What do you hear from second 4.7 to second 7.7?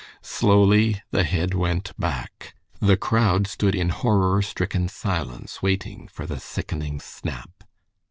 silence waiting for the sickening snap.